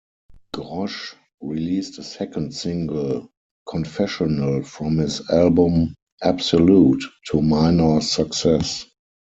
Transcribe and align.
Grosch 0.55 1.13
released 1.41 1.99
a 1.99 2.03
second 2.03 2.55
single 2.55 3.29
"Confessional" 3.69 4.63
from 4.63 4.97
his 4.97 5.29
album 5.29 5.93
"Absolute" 6.23 7.03
to 7.27 7.41
minor 7.43 8.01
success. 8.01 8.87